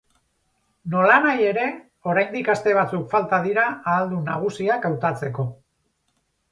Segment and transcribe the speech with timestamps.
[0.93, 1.67] Nolanahi ere,
[2.13, 5.51] oraindik aste batzuk falta dira ahaldun nagusiak hautatzeko.